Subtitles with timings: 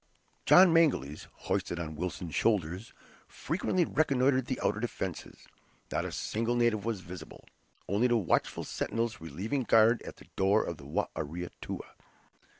[0.47, 2.91] John Mangles, hoisted on Wilson's shoulders,
[3.27, 5.47] frequently reconnoitered the outer defences.
[5.91, 7.45] Not a single native was visible;
[7.87, 11.91] only the watchful sentinels relieving guard at the door of the Ware Atoua.